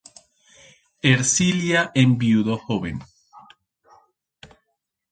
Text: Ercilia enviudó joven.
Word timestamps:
Ercilia 1.03 1.83
enviudó 1.93 2.57
joven. 2.57 2.99